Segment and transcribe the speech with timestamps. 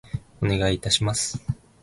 [0.41, 1.39] お願い致します。